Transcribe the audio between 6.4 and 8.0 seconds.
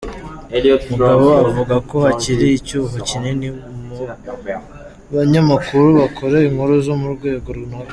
inkuru zo murwego runaka.